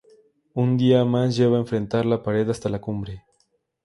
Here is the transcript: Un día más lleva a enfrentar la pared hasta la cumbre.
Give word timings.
Un 0.55 0.77
día 0.77 1.05
más 1.05 1.37
lleva 1.37 1.57
a 1.57 1.59
enfrentar 1.59 2.07
la 2.07 2.23
pared 2.23 2.49
hasta 2.49 2.69
la 2.69 2.81
cumbre. 2.81 3.23